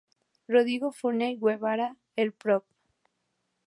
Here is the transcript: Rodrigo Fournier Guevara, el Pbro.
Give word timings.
Rodrigo 0.47 0.89
Fournier 0.91 1.37
Guevara, 1.39 1.95
el 2.15 2.33
Pbro. 2.33 2.65